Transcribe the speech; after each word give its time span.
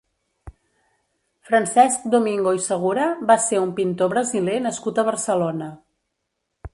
Francesc 1.49 2.07
Domingo 2.15 2.55
i 2.59 2.63
Segura 2.69 3.05
va 3.33 3.35
ser 3.45 3.59
un 3.65 3.73
pintor 3.81 4.11
brasiler 4.15 4.57
nascut 4.69 5.03
a 5.03 5.07
Barcelona. 5.11 5.69